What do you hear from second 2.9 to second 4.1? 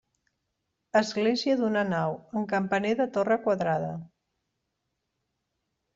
de torre quadrada.